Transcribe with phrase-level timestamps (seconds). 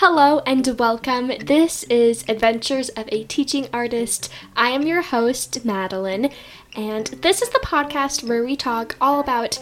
[0.00, 1.32] Hello and welcome.
[1.44, 4.30] This is Adventures of a Teaching Artist.
[4.54, 6.30] I am your host, Madeline,
[6.76, 9.58] and this is the podcast where we talk all about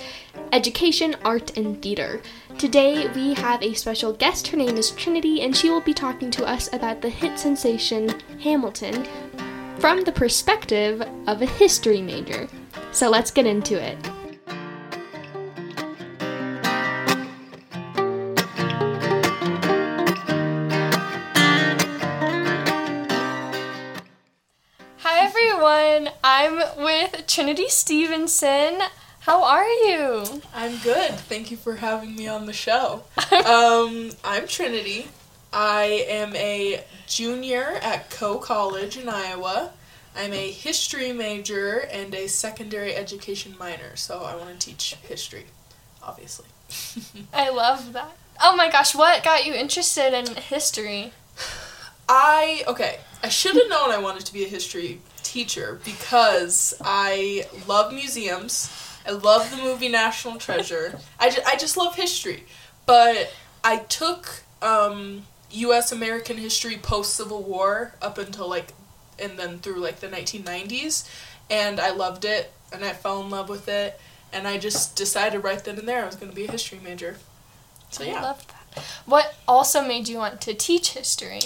[0.53, 2.21] education, art, and theater.
[2.59, 4.49] Today we have a special guest.
[4.49, 8.21] Her name is Trinity, and she will be talking to us about the hit sensation
[8.43, 9.07] Hamilton
[9.79, 12.46] from the perspective of a history major.
[12.93, 13.96] So let's get into it.
[26.46, 28.78] I'm with Trinity Stevenson.
[29.18, 30.42] How are you?
[30.55, 31.10] I'm good.
[31.14, 33.02] Thank you for having me on the show.
[33.45, 35.09] um, I'm Trinity.
[35.52, 39.72] I am a junior at Coe College in Iowa.
[40.14, 45.47] I'm a history major and a secondary education minor, so I want to teach history,
[46.00, 46.47] obviously.
[47.34, 48.16] I love that.
[48.41, 51.12] Oh my gosh, what got you interested in history?
[52.08, 57.46] I, okay, I should have known I wanted to be a history teacher because I
[57.66, 58.70] love museums.
[59.06, 60.98] I love the movie National Treasure.
[61.19, 62.44] I, ju- I just love history.
[62.86, 63.32] But
[63.62, 65.92] I took um, U.S.
[65.92, 68.72] American history post Civil War up until like,
[69.19, 71.08] and then through like the 1990s,
[71.50, 73.98] and I loved it, and I fell in love with it,
[74.32, 76.80] and I just decided right then and there I was going to be a history
[76.82, 77.16] major.
[77.91, 78.22] So I yeah.
[78.22, 78.82] love that.
[79.06, 81.41] What also made you want to teach history?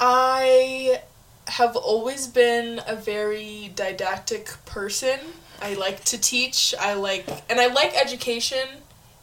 [0.00, 1.02] I
[1.48, 5.18] have always been a very didactic person.
[5.60, 6.74] I like to teach.
[6.78, 8.66] I like and I like education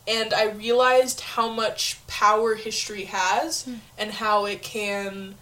[0.08, 3.76] and I realized how much power history has hmm.
[3.98, 5.36] and how it can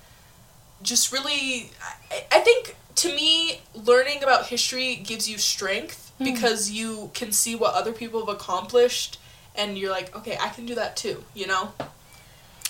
[0.82, 1.72] just really
[2.12, 6.26] I, I think to me learning about history gives you strength hmm.
[6.26, 9.20] because you can see what other people have accomplished
[9.56, 11.74] and you're like, okay, I can do that too, you know?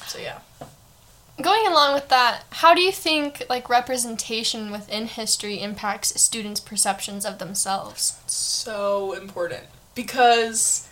[0.08, 0.40] So yeah.
[1.42, 7.26] Going along with that, how do you think like representation within history impacts students' perceptions
[7.26, 8.20] of themselves?
[8.26, 9.64] so important.
[9.94, 10.88] Because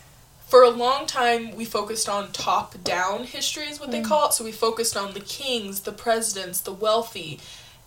[0.46, 4.04] for a long time we focused on top down history is what they mm.
[4.04, 4.34] call it.
[4.34, 7.40] So we focused on the kings the presidents the wealthy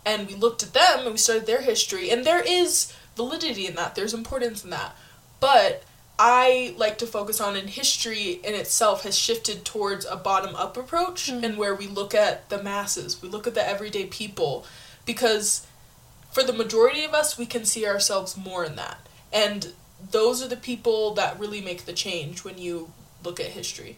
[0.05, 2.09] and we looked at them and we studied their history.
[2.09, 3.95] And there is validity in that.
[3.95, 4.95] There's importance in that.
[5.39, 5.83] But
[6.19, 10.77] i like to focus on in history in itself has shifted towards a bottom up
[10.77, 14.65] approach and where we look at the masses we look at the everyday people
[15.05, 15.65] because
[16.31, 19.07] for the majority of us, we can see ourselves more in that.
[19.33, 19.73] And
[20.11, 22.91] those are the people that really make the change when you
[23.23, 23.97] look at history.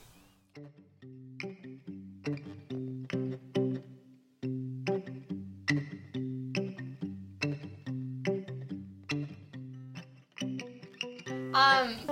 [11.53, 12.10] Um,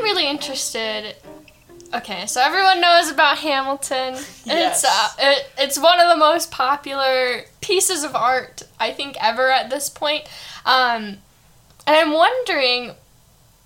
[0.00, 1.14] I'm really interested.
[1.92, 4.14] Okay, so everyone knows about Hamilton.
[4.44, 4.82] Yes.
[4.82, 9.50] It's uh, it, it's one of the most popular pieces of art I think ever
[9.50, 10.24] at this point.
[10.64, 11.18] Um,
[11.86, 12.92] and I'm wondering,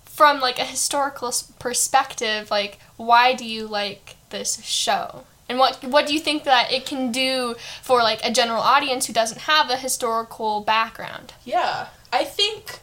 [0.05, 5.23] from like a historical perspective, like why do you like this show?
[5.47, 9.05] And what what do you think that it can do for like a general audience
[9.05, 11.33] who doesn't have a historical background?
[11.45, 12.79] Yeah, I think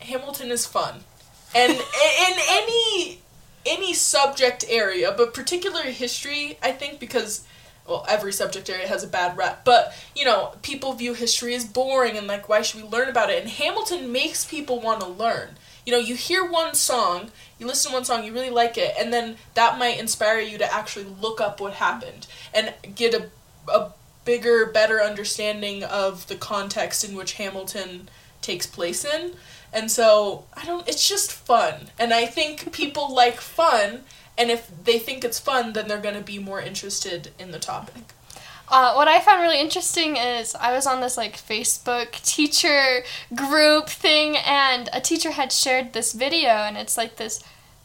[0.00, 1.04] Hamilton is fun.
[1.54, 3.20] And in any
[3.66, 7.46] any subject area, but particularly history, I think because
[7.86, 11.64] well, every subject area has a bad rep, but you know, people view history as
[11.64, 13.42] boring and like why should we learn about it?
[13.42, 15.50] And Hamilton makes people want to learn.
[15.86, 18.94] You know, you hear one song, you listen to one song, you really like it,
[18.98, 23.28] and then that might inspire you to actually look up what happened and get a
[23.68, 23.92] a
[24.24, 28.08] bigger, better understanding of the context in which Hamilton
[28.40, 29.34] takes place in.
[29.74, 31.90] And so, I don't it's just fun.
[31.98, 34.04] And I think people like fun
[34.36, 37.58] and if they think it's fun, then they're going to be more interested in the
[37.58, 38.02] topic.
[38.68, 43.04] Uh, what I found really interesting is I was on this like Facebook teacher
[43.34, 47.44] group thing, and a teacher had shared this video, and it's like this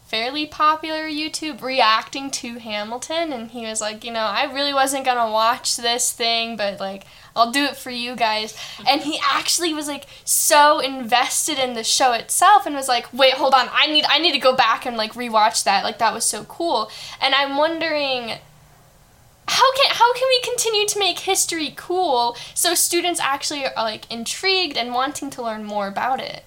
[0.09, 5.05] fairly popular YouTube reacting to Hamilton, and he was like, you know, I really wasn't
[5.05, 8.57] gonna watch this thing, but like I'll do it for you guys.
[8.87, 13.35] And he actually was like so invested in the show itself and was like, "Wait,
[13.35, 13.69] hold on.
[13.71, 15.83] I need I need to go back and like rewatch that.
[15.83, 16.91] Like that was so cool."
[17.21, 18.39] And I'm wondering
[19.47, 24.11] how can how can we continue to make history cool so students actually are like
[24.11, 26.43] intrigued and wanting to learn more about it?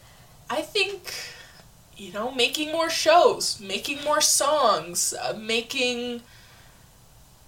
[0.50, 1.31] I think
[2.02, 6.20] you know, making more shows, making more songs, uh, making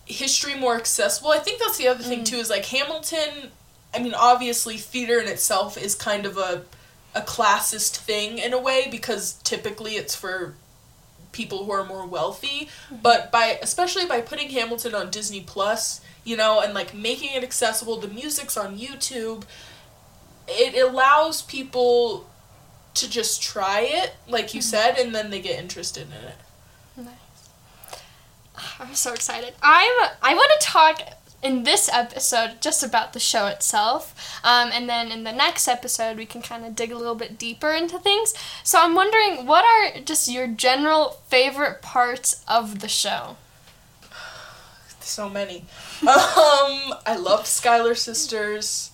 [0.07, 1.31] history more accessible.
[1.31, 3.51] I think that's the other thing too is like Hamilton
[3.93, 6.63] I mean obviously theater in itself is kind of a
[7.15, 10.55] a classist thing in a way because typically it's for
[11.33, 12.69] people who are more wealthy.
[13.03, 17.43] But by especially by putting Hamilton on Disney Plus, you know, and like making it
[17.43, 19.45] accessible, the music's on YouTube.
[20.47, 22.27] It allows people
[22.95, 26.37] to just try it, like you said, and then they get interested in it.
[26.97, 27.15] Nice.
[28.79, 29.55] I'm so excited.
[29.63, 30.11] I'm.
[30.23, 31.01] I want to talk
[31.43, 36.17] in this episode just about the show itself, um, and then in the next episode
[36.17, 38.33] we can kind of dig a little bit deeper into things.
[38.63, 43.37] So I'm wondering, what are just your general favorite parts of the show?
[45.01, 45.67] So many.
[46.01, 48.91] um, I love Schuyler Sisters.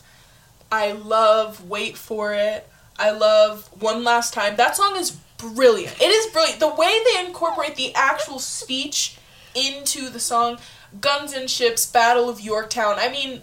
[0.72, 2.68] I love Wait for It.
[3.00, 4.56] I love One Last Time.
[4.56, 6.00] That song is brilliant.
[6.00, 6.60] It is brilliant.
[6.60, 9.16] The way they incorporate the actual speech
[9.54, 10.58] into the song,
[11.00, 12.96] Guns and Ships, Battle of Yorktown.
[12.98, 13.40] I mean,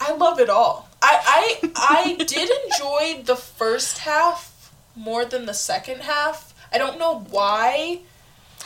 [0.00, 0.88] I love it all.
[1.00, 6.52] I I I did enjoy the first half more than the second half.
[6.72, 8.00] I don't know why.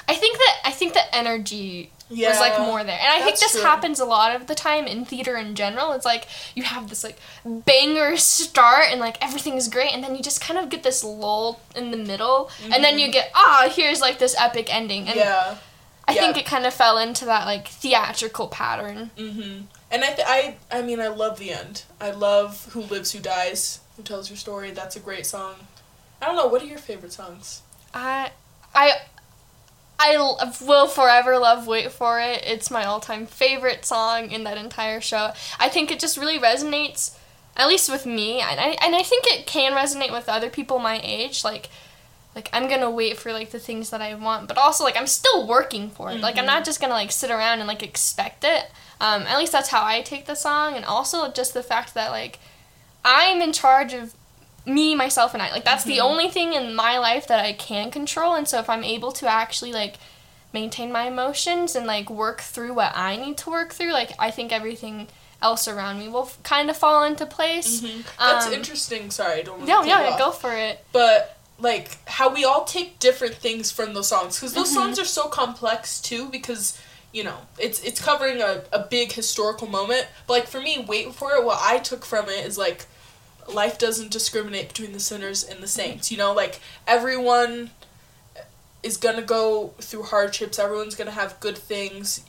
[0.09, 2.99] I think that I think the energy Yeah, was like more there.
[2.99, 3.63] And I think this true.
[3.63, 5.93] happens a lot of the time in theater in general.
[5.93, 6.27] It's like
[6.57, 10.41] you have this like banger start and like everything is great and then you just
[10.41, 14.19] kind of get this lull in the middle and then you get ah here's like
[14.19, 15.19] this epic ending and Mm-hmm.
[15.21, 15.57] Yeah.
[16.09, 19.11] I think it kind of fell into that like theatrical pattern.
[19.17, 19.67] Mm-hmm.
[19.93, 21.85] And I, th- I, I mean, I love the end.
[22.01, 25.55] I love "Who Lives, Who Dies," "Who Tells Your Story." That's a great song.
[26.21, 26.47] I don't know.
[26.49, 27.63] What are your favorite songs?
[27.95, 28.31] I
[28.75, 28.93] I
[30.03, 30.17] I
[30.67, 32.43] will forever love Wait For It.
[32.47, 35.33] It's my all-time favorite song in that entire show.
[35.59, 37.17] I think it just really resonates
[37.57, 40.79] at least with me and I and I think it can resonate with other people
[40.79, 41.69] my age like
[42.35, 44.97] like I'm going to wait for like the things that I want, but also like
[44.97, 46.21] I'm still working for it.
[46.21, 48.71] Like I'm not just going to like sit around and like expect it.
[49.01, 52.11] Um at least that's how I take the song and also just the fact that
[52.11, 52.39] like
[53.05, 54.15] I'm in charge of
[54.75, 55.51] me, myself, and I.
[55.53, 58.35] Like that's the only thing in my life that I can control.
[58.35, 59.97] And so if I'm able to actually like
[60.53, 64.31] maintain my emotions and like work through what I need to work through, like I
[64.31, 65.09] think everything
[65.43, 67.81] else around me will f- kind of fall into place.
[68.19, 69.11] That's Um, interesting.
[69.11, 69.67] Sorry, I don't.
[69.67, 70.85] Yeah, wanna yeah, go for it.
[70.93, 74.61] But like how we all take different things from those songs because Mm-hmm.
[74.61, 76.79] those songs are so complex too because
[77.13, 81.13] you know it's it's covering a, a big historical moment but like for me wait
[81.13, 82.87] for it what i took from it is like
[83.55, 87.71] life doesn't discriminate between the sinners and the saints you know like everyone
[88.83, 92.25] is gonna go through hardships everyone's gonna have good things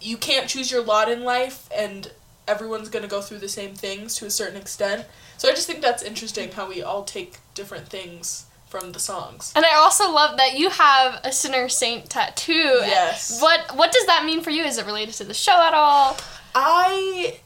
[0.00, 2.12] you can't choose your lot in life and
[2.46, 5.06] everyone's gonna go through the same things to a certain extent
[5.38, 9.52] so i just think that's interesting how we all take different things from the songs
[9.54, 12.52] And I also love that you have a sinner saint tattoo.
[12.52, 13.38] Yes.
[13.38, 14.64] What what does that mean for you?
[14.64, 16.16] Is it related to the show at all?
[16.54, 17.38] I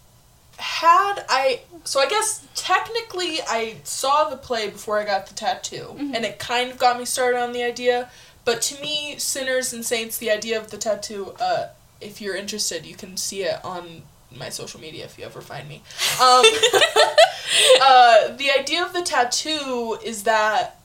[0.58, 5.94] had I so I guess technically I saw the play before I got the tattoo
[5.98, 8.10] and it kind of got me started on the idea
[8.44, 11.68] but to me sinners and saints the idea of the tattoo uh
[12.00, 14.02] if you're interested you can see it on
[14.36, 15.82] my social media if you ever find me
[16.20, 16.44] um
[17.80, 20.78] uh the idea of the tattoo is that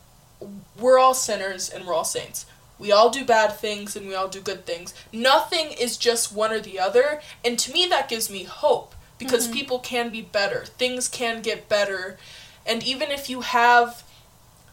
[0.79, 2.45] we're all sinners and we're all saints
[2.77, 4.95] we all do bad things and we all do good things.
[5.13, 7.21] Nothing is just one or the other.
[7.45, 9.53] And to me, that gives me hope because mm-hmm.
[9.53, 10.65] people can be better.
[10.65, 12.17] Things can get better.
[12.65, 14.03] And even if you have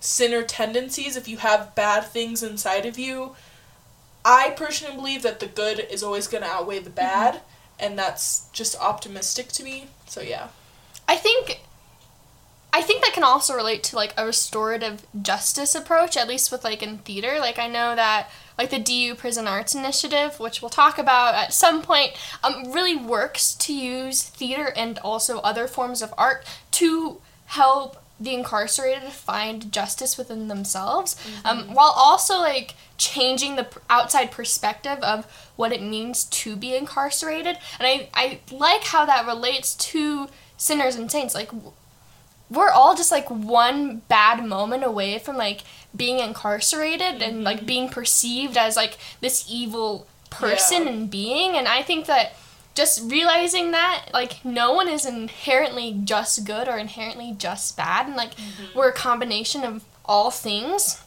[0.00, 3.36] sinner tendencies, if you have bad things inside of you,
[4.24, 6.94] I personally believe that the good is always going to outweigh the mm-hmm.
[6.96, 7.40] bad.
[7.78, 9.88] And that's just optimistic to me.
[10.06, 10.48] So, yeah.
[11.06, 11.60] I think
[12.78, 16.62] I think that can also relate to like a restorative justice approach, at least with
[16.62, 17.40] like in theater.
[17.40, 21.52] Like I know that like the DU Prison Arts Initiative, which we'll talk about at
[21.52, 22.12] some point,
[22.44, 28.32] um, really works to use theater and also other forms of art to help the
[28.32, 35.72] incarcerated find justice within themselves, um, while also like changing the outside perspective of what
[35.72, 37.58] it means to be incarcerated.
[37.80, 41.34] And I, I like how that relates to sinners and saints.
[41.34, 41.50] Like
[42.50, 45.62] we're all just like one bad moment away from like
[45.94, 47.42] being incarcerated and mm-hmm.
[47.42, 50.88] like being perceived as like this evil person Yeah.
[50.90, 51.56] and being.
[51.56, 52.34] And i think that
[52.74, 58.06] just realizing that like no one is inherently just good or inherently just bad.
[58.06, 58.78] And like mm-hmm.
[58.78, 61.02] we're a combination of all things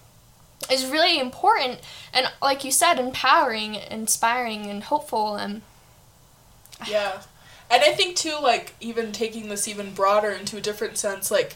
[0.69, 1.79] is really important
[2.13, 5.37] and like you said empowering inspiring and hopeful.
[5.37, 5.61] And
[6.87, 7.21] Yeah.
[7.71, 11.55] And I think too, like even taking this even broader into a different sense, like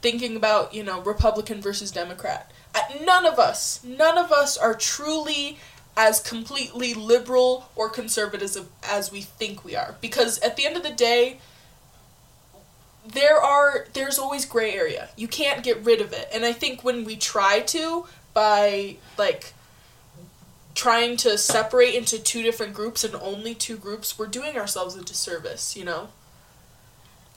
[0.00, 2.52] thinking about you know Republican versus Democrat.
[2.74, 5.58] Uh, None of us, none of us are truly
[5.96, 10.82] as completely liberal or conservative as we think we are, because at the end of
[10.82, 11.38] the day,
[13.04, 15.08] there are there's always gray area.
[15.16, 19.54] You can't get rid of it, and I think when we try to by like
[20.76, 25.02] trying to separate into two different groups and only two groups, we're doing ourselves a
[25.02, 26.10] disservice, you know?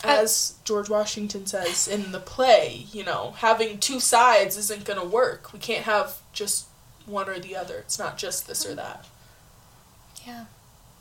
[0.04, 5.06] As George Washington says in the play, you know, having two sides isn't going to
[5.06, 5.52] work.
[5.52, 6.68] We can't have just
[7.06, 7.80] one or the other.
[7.80, 9.06] It's not just this or that.
[10.26, 10.46] Yeah.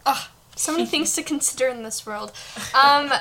[0.07, 2.33] Ah, so many things to consider in this world.
[2.75, 3.13] Um,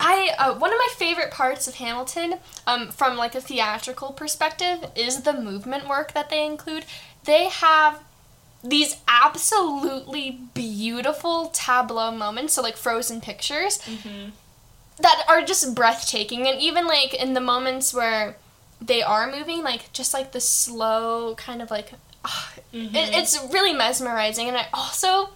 [0.00, 2.34] I uh, one of my favorite parts of Hamilton,
[2.66, 6.84] um, from like a theatrical perspective, is the movement work that they include.
[7.28, 8.00] They have
[8.64, 14.30] these absolutely beautiful tableau moments, so like frozen pictures, Mm-hmm.
[15.00, 16.48] that are just breathtaking.
[16.48, 18.36] And even like in the moments where
[18.90, 21.92] they are moving, like just like the slow kind of like,
[22.24, 22.94] ah, Mhm.
[22.94, 24.48] it, it's really mesmerizing.
[24.48, 25.30] And I also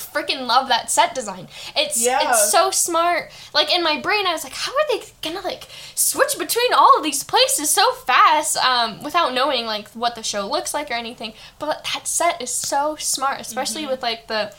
[0.00, 1.48] freaking love that set design.
[1.76, 2.18] It's Yeah.
[2.22, 3.30] it's so smart.
[3.54, 6.96] Like in my brain, I was like, how are they gonna like switch between all
[6.96, 10.94] of these places so fast um, without knowing like what the show looks like or
[10.94, 11.34] anything?
[11.58, 14.54] But that set is so smart, especially with like the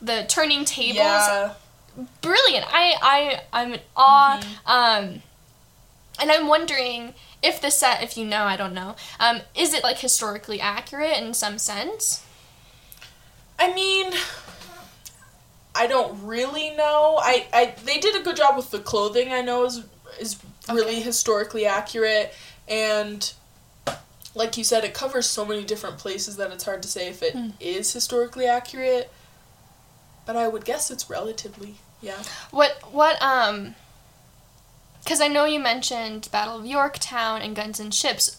[0.00, 1.54] the turning tables Yeah.
[2.20, 2.66] brilliant.
[2.68, 4.40] I I I'm in awe.
[4.66, 5.22] Um,
[6.18, 9.82] and I'm wondering if the set, if you know, I don't know, um, is it
[9.82, 12.22] like historically accurate in some sense?
[13.58, 14.12] I mean,
[15.76, 17.18] I don't really know.
[17.20, 19.32] I, I they did a good job with the clothing.
[19.32, 19.82] I know is
[20.18, 20.36] is
[20.68, 21.00] really Okay.
[21.02, 22.32] historically accurate,
[22.68, 23.32] and
[24.34, 27.22] like you said, it covers so many different places that it's hard to say if
[27.22, 27.96] it is Hmm.
[27.96, 29.10] historically accurate.
[30.24, 31.76] But I would guess it's relatively.
[32.02, 32.22] Yeah.
[32.50, 33.74] What what um?
[35.02, 38.38] Because I know you mentioned Battle of Yorktown and Guns and Ships.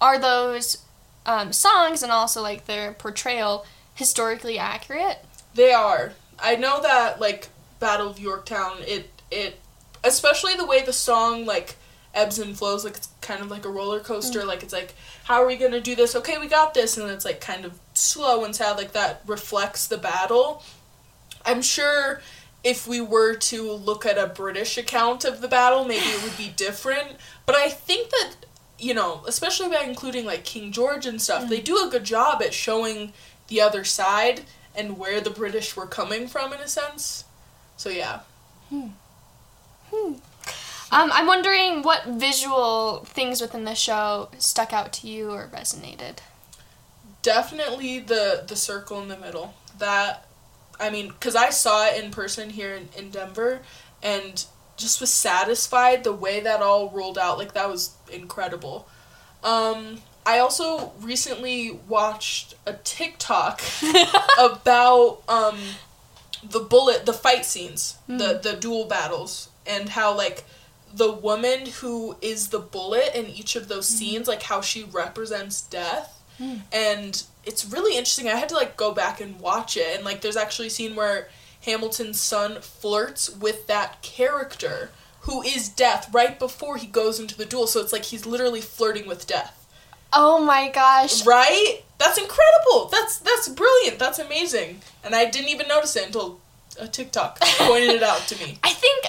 [0.00, 0.78] Are those
[1.24, 5.24] um, songs and also like their portrayal historically accurate?
[5.54, 6.12] They are.
[6.42, 9.58] I know that like Battle of Yorktown, it it
[10.04, 11.76] especially the way the song like
[12.14, 14.42] ebbs and flows, like it's kind of like a roller coaster.
[14.42, 14.46] Mm.
[14.46, 14.94] Like it's like,
[15.24, 16.14] how are we gonna do this?
[16.14, 18.76] Okay, we got this, and it's like kind of slow and sad.
[18.76, 20.62] Like that reflects the battle.
[21.44, 22.20] I'm sure
[22.64, 26.36] if we were to look at a British account of the battle, maybe it would
[26.36, 27.16] be different.
[27.46, 28.34] But I think that
[28.78, 31.64] you know, especially by including like King George and stuff, they mm.
[31.64, 33.12] do a good job at showing
[33.48, 34.42] the other side
[34.74, 37.24] and where the British were coming from in a sense.
[37.76, 38.20] So yeah.
[38.70, 38.88] Hmm.
[39.92, 46.18] Um, I'm wondering what visual things within the show stuck out to you or resonated.
[47.22, 49.54] Definitely the the circle in the middle.
[49.78, 50.26] That
[50.78, 53.62] I mean, cuz I saw it in person here in, in Denver
[54.02, 54.44] and
[54.76, 57.38] just was satisfied the way that all rolled out.
[57.38, 58.86] Like that was incredible.
[59.42, 63.60] Um I also recently watched a TikTok
[64.38, 65.58] about um
[66.42, 68.18] the bullet the fight scenes hmm.
[68.18, 70.44] the the duel battles and how like
[70.94, 73.96] the woman who is the bullet in each of those hmm.
[73.96, 76.22] scenes like how she represents death.
[76.38, 76.56] Hmm.
[76.72, 78.28] And it's really interesting.
[78.28, 79.96] I had to like go back and watch it.
[79.96, 81.28] And like there's actually a scene where
[81.62, 87.46] hamilton's son flirts with that character who is death right before he goes into the
[87.46, 87.66] duel.
[87.66, 89.61] So it's like he's literally flirting with death
[90.12, 91.24] Oh my gosh.
[91.26, 91.82] Right?
[91.98, 92.88] That's incredible.
[92.90, 93.98] That's that's brilliant.
[93.98, 94.80] That's amazing.
[95.04, 96.40] And I didn't even notice it until
[96.78, 98.58] a TikTok pointed it out to me.
[98.62, 99.04] I think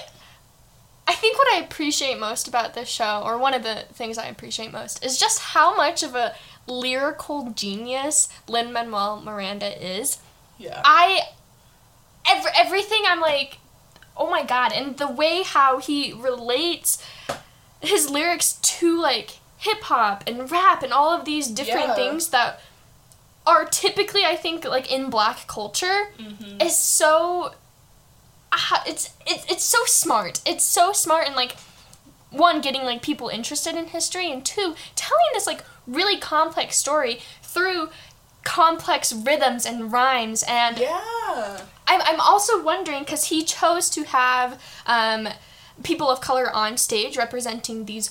[1.06, 4.26] I think what I appreciate most about this show, or one of the things I
[4.26, 6.34] appreciate most, is just how much of a
[6.66, 10.18] lyrical genius Lin Manuel Miranda is.
[10.58, 10.80] Yeah.
[10.84, 11.20] I
[12.30, 13.58] every, everything I'm like,
[14.16, 17.04] oh my god, and the way how he relates
[17.80, 21.94] his lyrics to like hip hop and rap and all of these different Yeah.
[21.94, 22.60] things that
[23.46, 26.60] are typically I think like in black culture Mm-hmm.
[26.60, 27.54] is so
[28.52, 30.40] ah, it's it's it's so smart.
[30.46, 31.56] It's so smart and like
[32.30, 37.20] one getting like people interested in history and two telling this like really complex story
[37.42, 37.88] through
[38.42, 41.60] complex rhythms and rhymes and Yeah.
[41.86, 45.28] I'm, I'm also wondering because he chose to have um,
[45.82, 48.10] people of color on stage representing these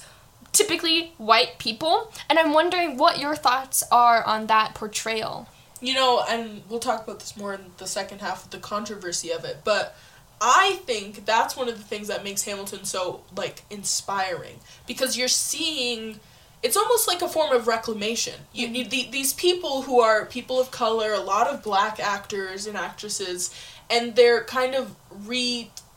[0.54, 5.48] typically white people and i'm wondering what your thoughts are on that portrayal
[5.84, 9.32] You know, and we'll talk about this more in the second half of the controversy
[9.32, 9.94] of it, but
[10.40, 15.28] I think that's one of the things that makes Hamilton so like inspiring because you're
[15.28, 16.22] seeing
[16.62, 18.36] it's almost like a form of reclamation.
[18.54, 18.90] You, you mm-hmm.
[18.90, 23.54] the, these people who are people of color, a lot of black actors and actresses,
[23.90, 24.96] and they're kind of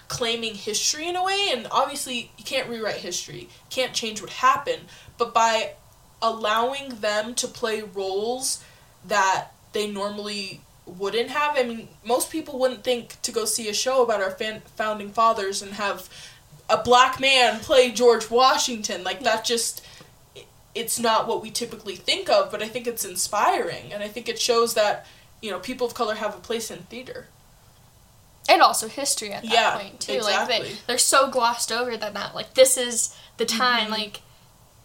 [0.09, 1.49] reclaiming history in a way.
[1.53, 4.83] And obviously, you can't rewrite history, can't change what happened,
[5.19, 5.73] but by
[6.23, 8.65] allowing them to play roles
[9.07, 11.57] that they normally wouldn't have.
[11.59, 15.11] I mean, most people wouldn't think to go see a show about our fan- founding
[15.11, 16.09] fathers and have
[16.71, 19.05] a black man play George Washington.
[19.05, 19.85] Like that just
[20.75, 24.29] it's not what we typically think of, but I think it's inspiring and I think
[24.29, 25.07] it shows that,
[25.41, 27.29] you know, people of color have a place in theater.
[28.49, 30.21] And also history at that Yeah, point too.
[30.21, 33.91] Like they they're so glossed over that not like this is the time Mhm.
[33.91, 34.21] like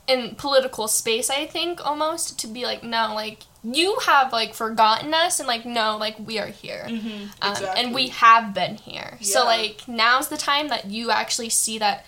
[0.07, 5.13] in political space I think almost to be like no like you have like forgotten
[5.13, 6.85] us and like no like we are here.
[6.89, 7.25] Mm-hmm.
[7.41, 9.17] Um, and we have been here.
[9.21, 12.05] So like now's the time that you actually see that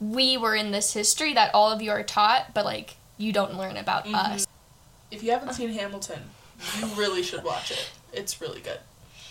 [0.00, 3.56] we were in this history that all of you are taught, but like you don't
[3.56, 4.14] learn about Mhm.
[4.14, 4.46] us.
[5.10, 6.30] If you haven't seen Hamilton,
[6.78, 7.88] you really should watch it.
[8.12, 8.80] It's really good.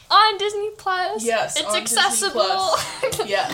[0.10, 1.24] On Disney Plus.
[1.26, 2.42] Yes, It's accessible.
[2.42, 3.22] Plus.
[3.28, 3.52] Yeah.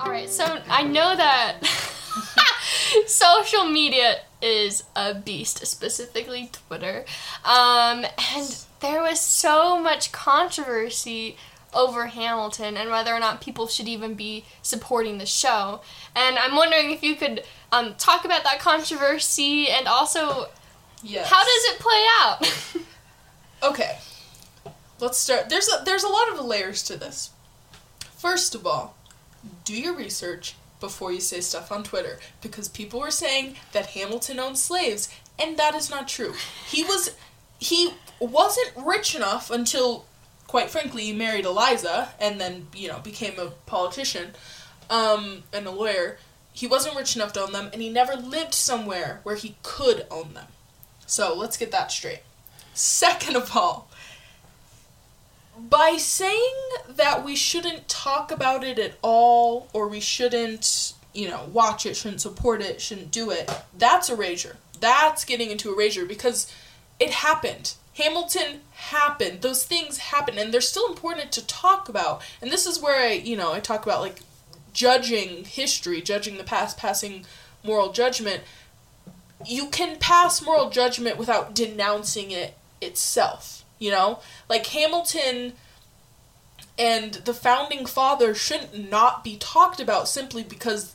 [0.00, 1.58] All right, so I know that
[3.06, 7.04] social media is a beast, specifically Twitter.
[7.44, 8.04] Um,
[8.34, 11.36] and there was so much controversy
[11.74, 15.80] over Hamilton and whether or not people should even be supporting the show.
[16.14, 20.46] And I'm wondering if you could um, talk about that controversy and also
[21.02, 21.28] Yes.
[21.28, 22.82] how does it play out?
[23.62, 23.96] Okay.
[25.00, 25.48] Let's start.
[25.48, 27.30] There's a, there's a lot of layers to this.
[28.16, 28.94] First of all,
[29.64, 34.38] do your research before you say stuff on Twitter because people were saying that Hamilton
[34.38, 36.34] owned slaves and that is not true.
[36.68, 37.14] He was
[37.58, 40.04] he wasn't rich enough until
[40.54, 44.30] quite frankly he married Eliza and then, you know, became a politician
[44.88, 46.16] um and a lawyer.
[46.52, 50.06] He wasn't rich enough to own them and he never lived somewhere where he could
[50.12, 50.46] own them.
[51.06, 52.20] So, let's get that straight.
[52.72, 53.88] Second of all,
[55.58, 56.54] by saying
[56.88, 61.96] that we shouldn't talk about it at all, or we shouldn't, you know, watch it,
[61.96, 64.56] shouldn't support it, shouldn't do it, that's erasure.
[64.78, 66.48] That's getting into erasure because
[67.00, 67.74] it happened.
[67.94, 69.42] Hamilton happened.
[69.42, 72.22] Those things happened, and they're still important to talk about.
[72.42, 74.20] And this is where I, you know, I talk about like
[74.72, 77.24] judging history, judging the past, passing
[77.62, 78.42] moral judgment.
[79.46, 83.64] You can pass moral judgment without denouncing it itself.
[83.78, 85.52] You know, like Hamilton
[86.78, 90.94] and the founding fathers shouldn't not be talked about simply because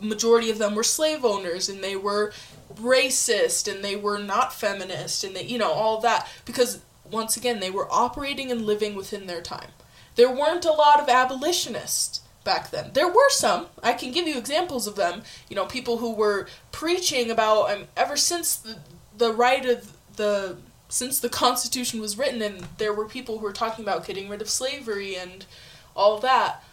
[0.00, 2.32] majority of them were slave owners and they were
[2.74, 7.60] racist and they were not feminist and they you know all that because once again
[7.60, 9.70] they were operating and living within their time.
[10.16, 12.90] There weren't a lot of abolitionists back then.
[12.94, 13.66] There were some.
[13.82, 15.22] I can give you examples of them.
[15.48, 18.78] You know people who were preaching about um, ever since the,
[19.16, 20.56] the right of the
[20.88, 24.42] since the constitution was written and there were people who were talking about getting rid
[24.42, 25.46] of slavery and
[25.94, 26.64] all that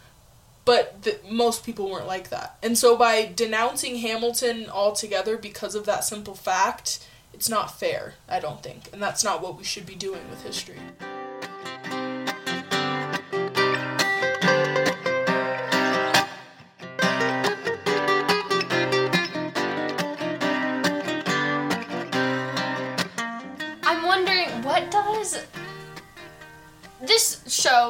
[0.68, 2.58] but the, most people weren't like that.
[2.62, 8.38] And so by denouncing hamilton altogether because of that simple fact it's not fair i
[8.38, 8.90] don't think.
[8.92, 10.76] And that's not what we should be doing with history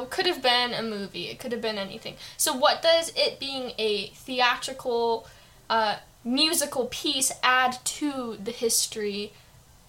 [0.05, 1.27] could have been a movie.
[1.27, 2.15] It could have been anything.
[2.37, 5.27] So what does it being a theatrical
[5.69, 9.31] uh, musical piece add to the history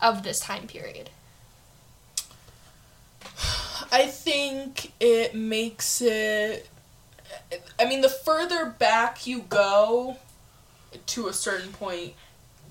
[0.00, 1.10] of this time period?
[3.92, 6.68] I think it makes it.
[7.78, 10.16] I mean, the further back you go
[11.06, 12.14] to a certain point,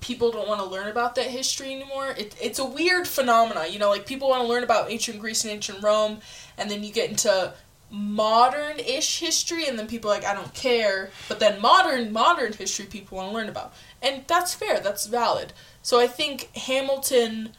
[0.00, 2.14] people don't want to learn about that history anymore.
[2.16, 5.44] It, it's a weird phenomena, you know, like people want to learn about ancient Greece
[5.44, 6.20] and ancient Rome,
[6.56, 7.52] and then you get into
[7.90, 11.10] modern ish history, and then people are like, I don't care.
[11.28, 13.72] But then modern, modern history people want to learn about.
[14.00, 15.52] And that's fair, that's valid.
[15.82, 17.50] So I think Hamilton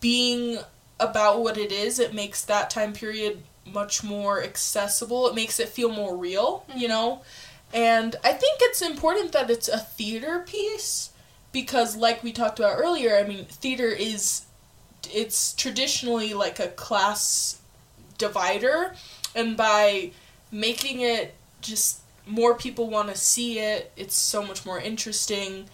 [0.00, 0.58] being
[1.00, 5.26] about what it is, it makes that time period much more accessible.
[5.28, 6.88] It makes it feel more real, you mm-hmm.
[6.88, 7.22] know?
[7.72, 11.10] And I think it's important that it's a theater piece
[11.52, 14.46] because like we talked about earlier, I mean, theater is
[15.12, 17.60] it's traditionally like a class
[18.18, 18.94] divider
[19.34, 20.12] and by
[20.50, 25.68] making it just more people want to see it, it's so much more interesting.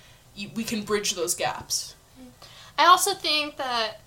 [0.55, 1.95] We can bridge those gaps.
[2.79, 4.01] I also think that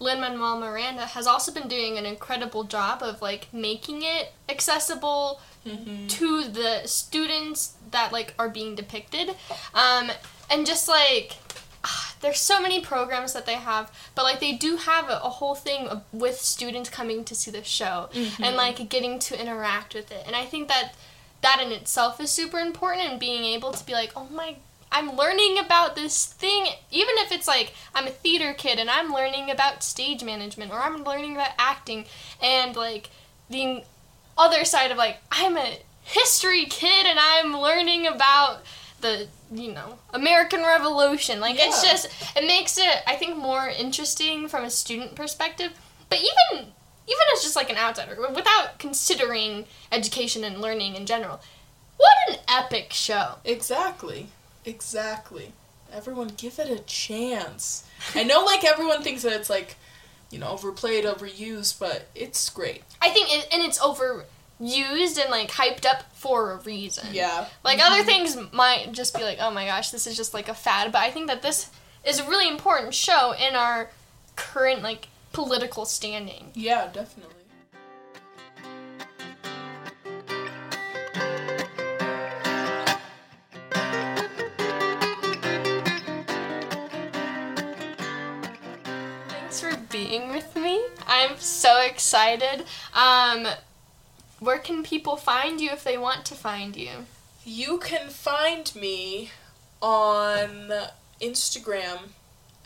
[0.00, 5.40] Lin Manuel Miranda has also been doing an incredible job of like making it accessible
[5.66, 6.08] Mm-hmm.
[6.08, 9.30] to the students that like are being depicted
[9.72, 10.10] um,
[10.50, 11.36] and just like
[11.84, 15.30] ah, there's so many programs that they have but like they do have a, a
[15.30, 18.08] whole thing with students coming to see the show
[18.42, 20.22] and like getting to interact with it.
[20.26, 20.94] And i think that
[21.42, 24.56] that in itself is super important and being able to be like oh my
[24.94, 29.12] I'm learning about this thing, even if it's like I'm a theater kid and I'm
[29.12, 32.04] learning about stage management or I'm learning about acting
[32.40, 33.10] and like
[33.50, 33.82] the
[34.38, 38.62] other side of like I'm a history kid and I'm learning about
[39.04, 41.38] the you know American Revolution.
[41.38, 45.72] Like it's just it makes it I think more interesting from a student perspective.
[46.08, 46.66] But even
[47.06, 51.40] even as just like an outsider, without considering education and learning in general,
[51.98, 53.36] what an epic show!
[53.44, 54.28] Exactly.
[54.64, 55.52] Exactly.
[55.92, 57.84] Everyone give it a chance.
[58.14, 59.76] I know like everyone thinks that it's like,
[60.30, 62.82] you know, overplayed, overused, but it's great.
[63.02, 63.78] I think it, and it's
[64.60, 67.08] overused and like hyped up for a reason.
[67.12, 67.46] Yeah.
[67.64, 70.54] Like other things might just be like, oh my gosh, this is just like a
[70.54, 70.92] fad.
[70.92, 71.70] But I think that this
[72.04, 73.90] is a really important show in our
[74.36, 76.50] current like political standing.
[76.54, 77.34] Yeah, definitely.
[89.28, 90.84] Thanks for being with me.
[91.06, 92.64] I'm so excited.
[92.94, 93.46] Um,
[94.44, 97.06] where can people find you if they want to find you?
[97.44, 99.30] You can find me
[99.80, 100.72] on
[101.20, 102.10] Instagram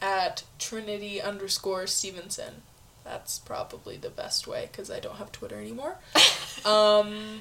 [0.00, 2.62] at Trinity underscore Stevenson.
[3.04, 5.96] That's probably the best way because I don't have Twitter anymore.
[6.64, 7.40] um,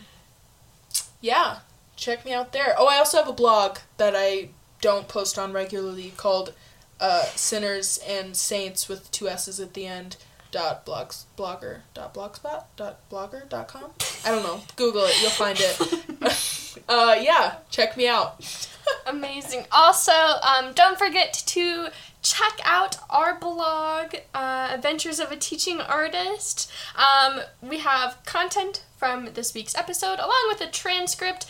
[1.22, 1.60] yeah,
[1.96, 2.76] check me out there.
[2.78, 4.50] Oh, I also have a blog that I
[4.82, 6.54] don't post on regularly called
[7.00, 10.18] uh, Sinners and Saints with two S's at the end.
[10.50, 13.92] Dot blogs blogger dot blogspot dot blogger dot com.
[14.26, 14.62] I don't know.
[14.76, 15.22] Google it.
[15.22, 16.84] You'll find it.
[16.90, 18.46] uh, yeah, check me out.
[19.08, 19.66] Amazing.
[19.72, 21.90] Also, um, don't forget to
[22.22, 26.72] check out our blog, uh, Adventures of a Teaching Artist.
[26.96, 31.46] Um, we have content from this week's episode along with a transcript.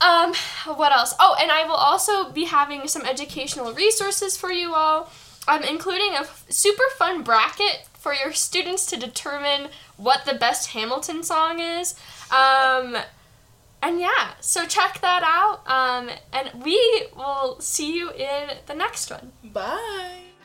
[0.00, 0.34] Um,
[0.66, 1.14] what else?
[1.18, 5.10] Oh, and I will also be having some educational resources for you all.
[5.48, 11.22] I'm including a super fun bracket for your students to determine what the best Hamilton
[11.22, 11.94] song is.
[12.30, 12.96] Um,
[13.82, 15.68] and yeah, so check that out.
[15.68, 19.32] Um, and we will see you in the next one.
[19.44, 20.35] Bye.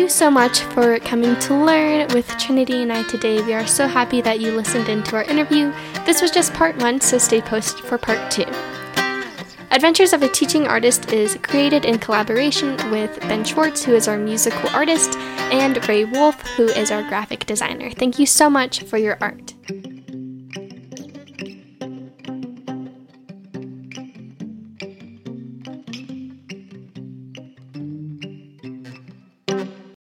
[0.00, 3.42] You so much for coming to learn with Trinity and I today.
[3.42, 5.74] We are so happy that you listened into our interview.
[6.06, 8.46] This was just part one, so stay posted for part two.
[9.70, 14.16] Adventures of a Teaching Artist is created in collaboration with Ben Schwartz, who is our
[14.16, 15.18] musical artist,
[15.52, 17.90] and Ray Wolf, who is our graphic designer.
[17.90, 19.52] Thank you so much for your art.